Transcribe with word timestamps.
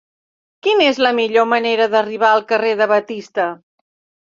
Quina 0.67 0.87
és 0.91 1.01
la 1.07 1.11
millor 1.17 1.45
manera 1.51 1.87
d'arribar 1.93 2.33
al 2.39 2.43
carrer 2.55 2.75
de 2.83 2.91
Batista? 2.95 3.49